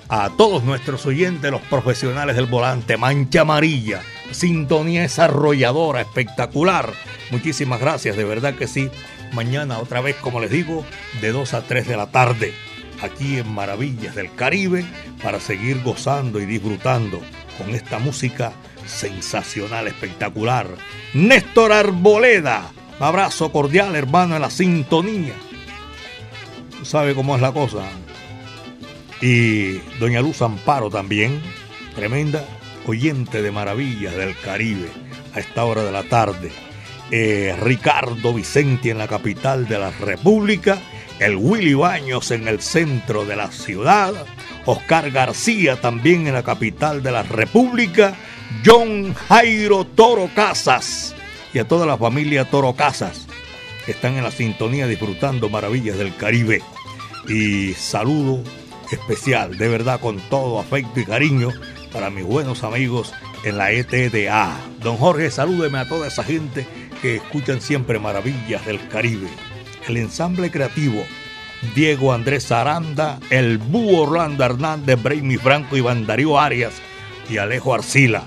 [0.08, 4.00] a todos nuestros oyentes, los profesionales del volante, Mancha Amarilla,
[4.30, 6.90] sintonía desarrolladora, espectacular.
[7.30, 8.88] Muchísimas gracias, de verdad que sí.
[9.34, 10.86] Mañana otra vez, como les digo,
[11.20, 12.54] de 2 a 3 de la tarde,
[13.02, 14.86] aquí en Maravillas del Caribe,
[15.22, 17.20] para seguir gozando y disfrutando
[17.58, 18.52] con esta música
[18.86, 20.68] sensacional, espectacular.
[21.12, 25.34] Néstor Arboleda, abrazo cordial, hermano, en la sintonía.
[26.84, 27.82] ¿Sabe cómo es la cosa?
[29.20, 31.42] Y doña Luz Amparo también,
[31.94, 32.44] tremenda
[32.86, 34.88] oyente de maravillas del Caribe
[35.34, 36.50] a esta hora de la tarde.
[37.10, 40.78] Eh, Ricardo Vicente en la capital de la República,
[41.20, 44.12] el Willy Baños en el centro de la ciudad,
[44.66, 48.14] Oscar García también en la capital de la República,
[48.64, 51.14] John Jairo Toro Casas
[51.52, 53.26] y a toda la familia Toro Casas
[53.84, 56.62] que están en la sintonía disfrutando maravillas del Caribe.
[57.26, 58.42] Y saludo
[58.92, 61.50] especial, de verdad, con todo afecto y cariño
[61.92, 63.14] para mis buenos amigos
[63.44, 64.58] en la ETDA.
[64.82, 66.66] Don Jorge, salúdeme a toda esa gente
[67.00, 69.28] que escuchan siempre maravillas del Caribe.
[69.88, 71.02] El ensamble creativo,
[71.74, 76.74] Diego Andrés Aranda, el Búho Orlando Hernández, Brainy Franco, Iván Darío Arias
[77.30, 78.24] y Alejo Arcila.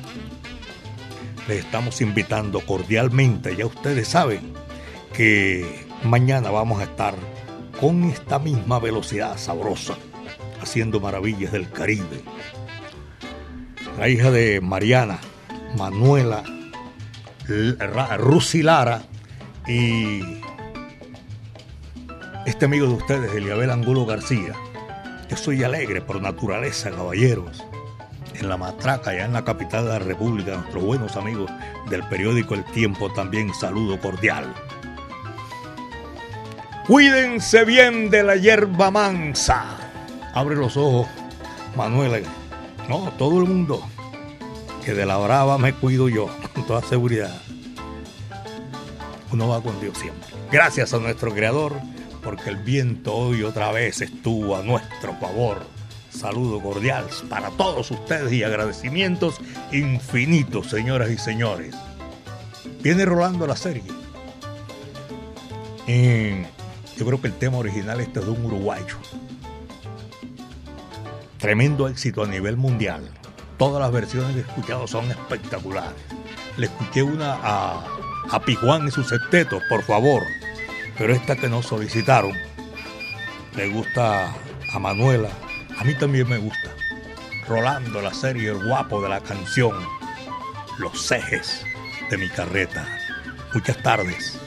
[1.48, 4.54] Les estamos invitando cordialmente, ya ustedes saben
[5.14, 7.14] que mañana vamos a estar
[7.80, 9.96] con esta misma velocidad sabrosa
[10.64, 12.24] haciendo maravillas del Caribe.
[14.00, 15.20] La hija de Mariana,
[15.78, 16.44] Manuela
[18.18, 19.04] Rusilara
[19.68, 20.42] y
[22.46, 24.54] este amigo de ustedes, Eliabel Angulo García.
[25.30, 27.64] Yo soy alegre por naturaleza, caballeros.
[28.36, 31.52] En la matraca, allá en la capital de la República, nuestros buenos amigos
[31.90, 34.54] del periódico El Tiempo, también saludo cordial.
[36.88, 39.82] Cuídense bien de la hierba mansa
[40.34, 41.08] abre los ojos,
[41.76, 42.20] Manuela.
[42.88, 43.82] No, todo el mundo.
[44.84, 47.42] Que de la brava me cuido yo, con toda seguridad.
[49.32, 50.30] Uno va con Dios siempre.
[50.52, 51.74] Gracias a nuestro Creador,
[52.24, 55.66] porque el viento hoy otra vez estuvo a nuestro favor.
[56.10, 59.40] Saludo cordial para todos ustedes y agradecimientos
[59.72, 61.76] infinitos, señoras y señores.
[62.82, 63.84] Viene rolando la serie.
[66.98, 68.98] yo creo que el tema original este es de un uruguayo
[71.42, 73.02] Tremendo éxito a nivel mundial.
[73.58, 75.96] Todas las versiones que he escuchado son espectaculares.
[76.56, 77.84] Le escuché una a,
[78.30, 80.22] a Pijuán y sus septetos, por favor.
[80.98, 82.34] Pero esta que nos solicitaron,
[83.56, 84.34] le gusta
[84.74, 85.30] a Manuela.
[85.78, 86.70] A mí también me gusta.
[87.48, 89.74] Rolando la serie El guapo de la canción.
[90.78, 91.66] Los ejes
[92.10, 92.86] de mi carreta.
[93.54, 94.40] Muchas tardes.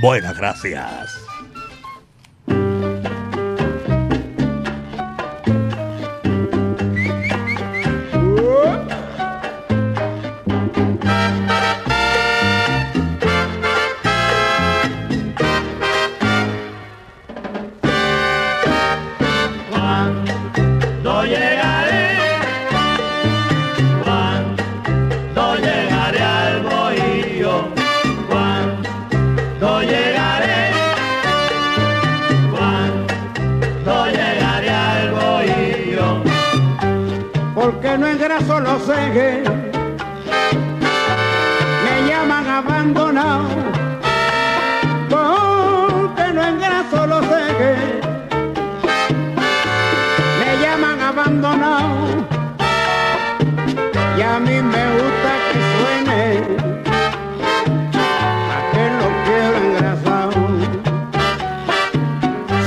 [0.00, 1.25] Buenas gracias.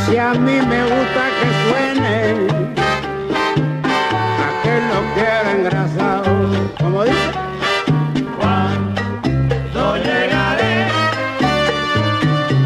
[0.09, 2.47] Si a mí me gusta que suene,
[4.43, 6.31] a que lo quiero engrasado.
[6.79, 7.29] Como dice.
[8.39, 10.75] Cuando llegaré,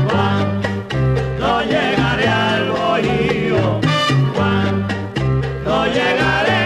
[0.09, 3.81] cuando llegaré al bohío,
[4.33, 6.63] cuando llegaré,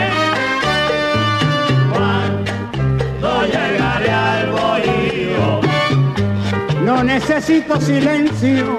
[1.92, 5.62] cuando llegaré al bohío.
[6.84, 8.78] No necesito silencio.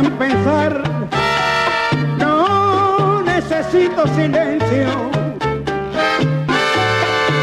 [0.00, 0.82] Pensar.
[2.18, 4.88] No necesito silencio.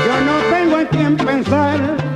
[0.06, 2.09] Yo no tengo en quién pensar.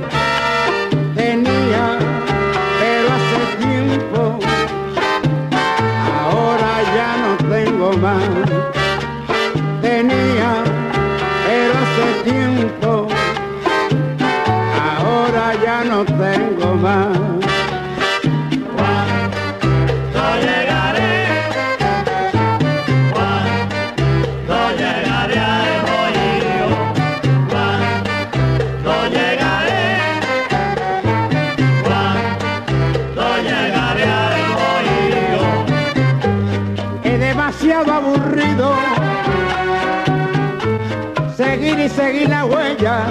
[41.74, 43.06] Seguir y seguir la huella.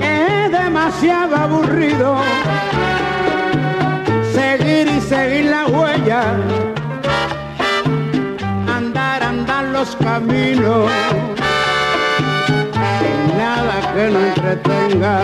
[0.00, 2.16] Es demasiado aburrido
[4.34, 6.22] seguir y seguir la huella.
[8.68, 10.90] Andar, andar los caminos.
[12.98, 15.20] Sin nada que no entretenga.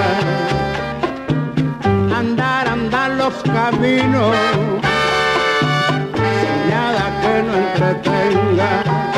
[2.17, 4.35] Andar, andar los caminos.
[6.15, 9.18] Sin nada que no entretenga.